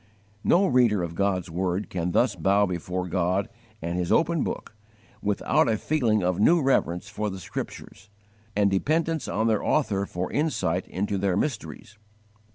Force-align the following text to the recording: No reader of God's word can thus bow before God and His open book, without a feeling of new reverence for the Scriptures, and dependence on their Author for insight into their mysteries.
No 0.43 0.65
reader 0.65 1.03
of 1.03 1.13
God's 1.13 1.51
word 1.51 1.91
can 1.91 2.09
thus 2.11 2.35
bow 2.35 2.65
before 2.65 3.07
God 3.07 3.47
and 3.83 3.99
His 3.99 4.11
open 4.11 4.43
book, 4.43 4.73
without 5.21 5.67
a 5.69 5.77
feeling 5.77 6.23
of 6.23 6.39
new 6.39 6.59
reverence 6.59 7.07
for 7.07 7.29
the 7.29 7.39
Scriptures, 7.39 8.09
and 8.55 8.71
dependence 8.71 9.27
on 9.27 9.45
their 9.45 9.63
Author 9.63 10.07
for 10.07 10.31
insight 10.31 10.87
into 10.87 11.19
their 11.19 11.37
mysteries. 11.37 11.99